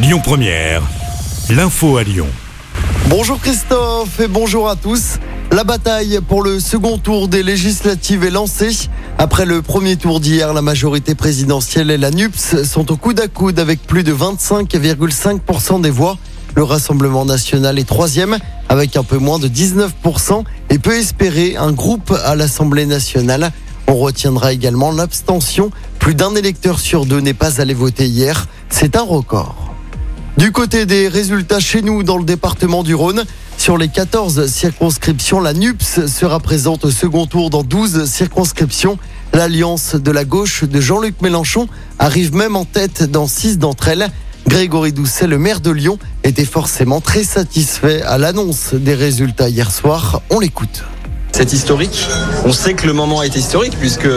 Lyon 0.00 0.20
Première, 0.22 0.82
l'info 1.50 1.96
à 1.96 2.04
Lyon. 2.04 2.28
Bonjour 3.08 3.40
Christophe 3.40 4.20
et 4.20 4.28
bonjour 4.28 4.68
à 4.68 4.76
tous. 4.76 5.18
La 5.50 5.64
bataille 5.64 6.20
pour 6.28 6.44
le 6.44 6.60
second 6.60 6.98
tour 6.98 7.26
des 7.26 7.42
législatives 7.42 8.22
est 8.22 8.30
lancée. 8.30 8.88
Après 9.18 9.44
le 9.44 9.60
premier 9.60 9.96
tour 9.96 10.20
d'hier, 10.20 10.54
la 10.54 10.62
majorité 10.62 11.16
présidentielle 11.16 11.90
et 11.90 11.98
la 11.98 12.12
NUPS 12.12 12.62
sont 12.62 12.92
au 12.92 12.96
coude 12.96 13.18
à 13.18 13.26
coude 13.26 13.58
avec 13.58 13.82
plus 13.82 14.04
de 14.04 14.14
25,5% 14.14 15.80
des 15.80 15.90
voix. 15.90 16.16
Le 16.54 16.62
Rassemblement 16.62 17.24
national 17.24 17.76
est 17.80 17.88
troisième 17.88 18.38
avec 18.68 18.96
un 18.96 19.02
peu 19.02 19.18
moins 19.18 19.40
de 19.40 19.48
19% 19.48 20.44
et 20.70 20.78
peut 20.78 20.96
espérer 20.96 21.56
un 21.56 21.72
groupe 21.72 22.16
à 22.24 22.36
l'Assemblée 22.36 22.86
nationale. 22.86 23.50
On 23.88 23.96
retiendra 23.96 24.52
également 24.52 24.92
l'abstention. 24.92 25.72
Plus 25.98 26.14
d'un 26.14 26.36
électeur 26.36 26.78
sur 26.78 27.04
deux 27.04 27.18
n'est 27.18 27.34
pas 27.34 27.60
allé 27.60 27.74
voter 27.74 28.06
hier. 28.06 28.46
C'est 28.70 28.94
un 28.94 29.02
record. 29.02 29.67
Du 30.38 30.52
côté 30.52 30.86
des 30.86 31.08
résultats 31.08 31.58
chez 31.58 31.82
nous 31.82 32.04
dans 32.04 32.16
le 32.16 32.22
département 32.22 32.84
du 32.84 32.94
Rhône, 32.94 33.24
sur 33.56 33.76
les 33.76 33.88
14 33.88 34.46
circonscriptions, 34.46 35.40
la 35.40 35.52
NUPS 35.52 36.06
sera 36.06 36.38
présente 36.38 36.84
au 36.84 36.92
second 36.92 37.26
tour 37.26 37.50
dans 37.50 37.64
12 37.64 38.04
circonscriptions. 38.04 39.00
L'alliance 39.32 39.96
de 39.96 40.10
la 40.12 40.24
gauche 40.24 40.62
de 40.62 40.80
Jean-Luc 40.80 41.22
Mélenchon 41.22 41.66
arrive 41.98 42.36
même 42.36 42.54
en 42.54 42.64
tête 42.64 43.02
dans 43.02 43.26
6 43.26 43.58
d'entre 43.58 43.88
elles. 43.88 44.08
Grégory 44.46 44.92
Doucet, 44.92 45.26
le 45.26 45.38
maire 45.38 45.60
de 45.60 45.72
Lyon, 45.72 45.98
était 46.22 46.44
forcément 46.44 47.00
très 47.00 47.24
satisfait 47.24 48.02
à 48.02 48.16
l'annonce 48.16 48.74
des 48.74 48.94
résultats 48.94 49.48
hier 49.48 49.72
soir. 49.72 50.22
On 50.30 50.38
l'écoute. 50.38 50.84
C'est 51.32 51.52
historique. 51.52 52.08
On 52.44 52.52
sait 52.52 52.74
que 52.74 52.86
le 52.86 52.92
moment 52.92 53.22
est 53.22 53.36
historique 53.36 53.76
puisque 53.78 54.08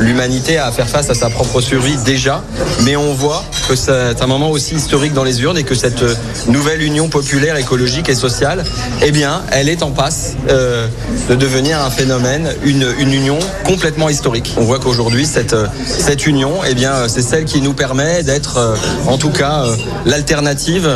l'humanité 0.00 0.58
a 0.58 0.66
à 0.66 0.72
faire 0.72 0.88
face 0.88 1.08
à 1.08 1.14
sa 1.14 1.30
propre 1.30 1.60
survie 1.62 1.96
déjà. 2.04 2.42
Mais 2.84 2.94
on 2.94 3.14
voit 3.14 3.42
que 3.68 3.74
c'est 3.74 4.20
un 4.20 4.26
moment 4.26 4.50
aussi 4.50 4.74
historique 4.74 5.14
dans 5.14 5.24
les 5.24 5.40
urnes 5.42 5.56
et 5.56 5.64
que 5.64 5.74
cette 5.74 6.04
nouvelle 6.46 6.82
union 6.82 7.08
populaire, 7.08 7.56
écologique 7.56 8.08
et 8.10 8.14
sociale, 8.14 8.64
eh 9.02 9.10
bien, 9.12 9.42
elle 9.50 9.68
est 9.68 9.82
en 9.82 9.92
passe 9.92 10.36
euh, 10.50 10.86
de 11.30 11.34
devenir 11.34 11.80
un 11.80 11.90
phénomène, 11.90 12.54
une, 12.64 12.86
union 12.98 13.38
complètement 13.64 14.10
historique. 14.10 14.54
On 14.58 14.64
voit 14.64 14.78
qu'aujourd'hui, 14.78 15.26
cette, 15.26 16.26
union, 16.26 16.52
eh 16.68 16.74
bien, 16.74 17.08
c'est 17.08 17.22
celle 17.22 17.46
qui 17.46 17.62
nous 17.62 17.72
permet 17.72 18.22
d'être, 18.22 18.58
euh, 18.58 18.76
en 19.06 19.16
tout 19.16 19.30
cas, 19.30 19.64
euh, 19.64 19.76
l'alternative 20.04 20.88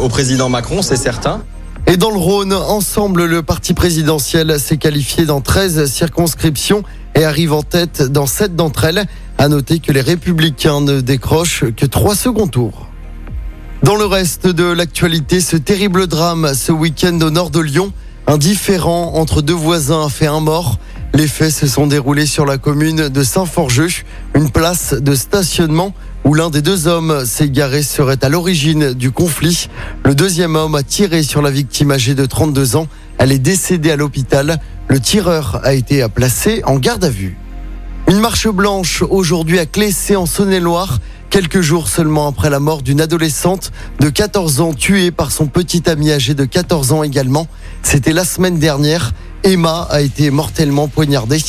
au 0.00 0.08
président 0.08 0.48
Macron, 0.48 0.82
c'est 0.82 0.96
certain. 0.96 1.42
Et 1.92 1.98
dans 1.98 2.10
le 2.10 2.16
Rhône, 2.16 2.54
ensemble, 2.54 3.26
le 3.26 3.42
parti 3.42 3.74
présidentiel 3.74 4.58
s'est 4.58 4.78
qualifié 4.78 5.26
dans 5.26 5.42
13 5.42 5.84
circonscriptions 5.92 6.84
et 7.14 7.22
arrive 7.22 7.52
en 7.52 7.62
tête 7.62 8.00
dans 8.00 8.24
7 8.24 8.56
d'entre 8.56 8.86
elles. 8.86 9.04
À 9.36 9.48
noter 9.48 9.78
que 9.78 9.92
les 9.92 10.00
républicains 10.00 10.80
ne 10.80 11.02
décrochent 11.02 11.66
que 11.76 11.84
3 11.84 12.14
seconds 12.14 12.46
tours. 12.46 12.88
Dans 13.82 13.96
le 13.96 14.06
reste 14.06 14.46
de 14.46 14.64
l'actualité, 14.64 15.42
ce 15.42 15.58
terrible 15.58 16.06
drame 16.06 16.54
ce 16.54 16.72
week-end 16.72 17.18
au 17.20 17.28
nord 17.28 17.50
de 17.50 17.60
Lyon, 17.60 17.92
un 18.26 18.38
différend 18.38 19.16
entre 19.16 19.42
deux 19.42 19.52
voisins 19.52 20.06
a 20.06 20.08
fait 20.08 20.26
un 20.26 20.40
mort. 20.40 20.78
Les 21.12 21.28
faits 21.28 21.52
se 21.52 21.66
sont 21.66 21.86
déroulés 21.86 22.24
sur 22.24 22.46
la 22.46 22.56
commune 22.56 23.10
de 23.10 23.22
Saint-Forgeux, 23.22 23.90
une 24.34 24.48
place 24.48 24.94
de 24.94 25.14
stationnement 25.14 25.92
où 26.24 26.34
l'un 26.34 26.50
des 26.50 26.62
deux 26.62 26.86
hommes 26.86 27.24
garé 27.42 27.82
serait 27.82 28.24
à 28.24 28.28
l'origine 28.28 28.92
du 28.92 29.10
conflit. 29.10 29.68
Le 30.04 30.14
deuxième 30.14 30.56
homme 30.56 30.74
a 30.74 30.82
tiré 30.82 31.22
sur 31.22 31.42
la 31.42 31.50
victime 31.50 31.90
âgée 31.90 32.14
de 32.14 32.24
32 32.24 32.76
ans. 32.76 32.86
Elle 33.18 33.32
est 33.32 33.38
décédée 33.38 33.90
à 33.90 33.96
l'hôpital. 33.96 34.60
Le 34.88 35.00
tireur 35.00 35.60
a 35.64 35.74
été 35.74 36.06
placé 36.08 36.62
en 36.64 36.76
garde 36.76 37.04
à 37.04 37.08
vue. 37.08 37.36
Une 38.08 38.20
marche 38.20 38.48
blanche 38.48 39.02
aujourd'hui 39.08 39.58
à 39.58 39.66
Clessé 39.66 40.16
en 40.16 40.26
Saône-et-Loire. 40.26 40.98
Quelques 41.30 41.62
jours 41.62 41.88
seulement 41.88 42.28
après 42.28 42.50
la 42.50 42.60
mort 42.60 42.82
d'une 42.82 43.00
adolescente 43.00 43.72
de 44.00 44.10
14 44.10 44.60
ans 44.60 44.74
tuée 44.74 45.10
par 45.10 45.32
son 45.32 45.46
petit 45.46 45.88
ami 45.88 46.12
âgé 46.12 46.34
de 46.34 46.44
14 46.44 46.92
ans 46.92 47.02
également. 47.02 47.48
C'était 47.82 48.12
la 48.12 48.24
semaine 48.24 48.58
dernière. 48.58 49.12
Emma 49.42 49.88
a 49.90 50.02
été 50.02 50.30
mortellement 50.30 50.88
poignardée. 50.88 51.40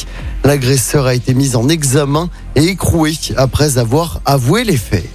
L'agresseur 0.44 1.06
a 1.06 1.16
été 1.16 1.34
mis 1.34 1.56
en 1.56 1.70
examen 1.70 2.30
et 2.56 2.66
écroué 2.66 3.14
après 3.38 3.78
avoir 3.78 4.20
avoué 4.26 4.64
les 4.64 4.78
faits. 4.78 5.09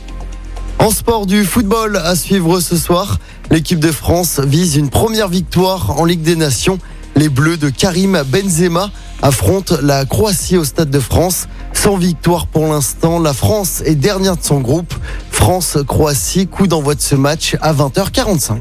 En 0.78 0.90
sport 0.90 1.26
du 1.26 1.44
football 1.44 1.96
à 1.96 2.16
suivre 2.16 2.60
ce 2.60 2.76
soir, 2.76 3.18
l'équipe 3.50 3.80
de 3.80 3.92
France 3.92 4.40
vise 4.40 4.76
une 4.76 4.88
première 4.88 5.28
victoire 5.28 5.98
en 5.98 6.04
Ligue 6.04 6.22
des 6.22 6.36
Nations. 6.36 6.78
Les 7.16 7.28
Bleus 7.28 7.56
de 7.56 7.68
Karim 7.68 8.22
Benzema 8.26 8.90
affrontent 9.20 9.74
la 9.82 10.06
Croatie 10.06 10.56
au 10.56 10.64
Stade 10.64 10.90
de 10.90 11.00
France. 11.00 11.48
Sans 11.72 11.96
victoire 11.96 12.46
pour 12.46 12.66
l'instant, 12.66 13.18
la 13.18 13.34
France 13.34 13.82
est 13.84 13.96
dernière 13.96 14.36
de 14.36 14.44
son 14.44 14.60
groupe. 14.60 14.94
France-Croatie, 15.30 16.46
coup 16.46 16.66
d'envoi 16.66 16.94
de 16.94 17.00
ce 17.00 17.16
match 17.16 17.56
à 17.60 17.74
20h45. 17.74 18.60